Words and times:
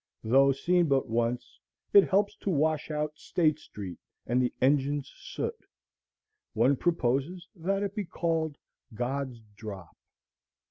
Though 0.23 0.51
seen 0.51 0.87
but 0.87 1.07
once, 1.07 1.59
it 1.93 2.09
helps 2.09 2.35
to 2.37 2.49
wash 2.49 2.89
out 2.89 3.19
State 3.19 3.59
street 3.59 3.99
and 4.25 4.41
the 4.41 4.51
engine's 4.59 5.13
soot. 5.15 5.67
One 6.53 6.75
proposes 6.75 7.47
that 7.55 7.83
it 7.83 7.93
be 7.93 8.05
called 8.05 8.57
"God's 8.95 9.41
Drop." 9.55 9.95